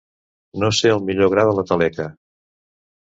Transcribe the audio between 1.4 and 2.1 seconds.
de la taleca.